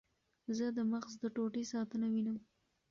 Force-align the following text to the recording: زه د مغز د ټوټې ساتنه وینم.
زه 0.57 0.65
د 0.77 0.79
مغز 0.91 1.13
د 1.21 1.23
ټوټې 1.35 1.63
ساتنه 1.73 2.07
وینم. 2.13 2.37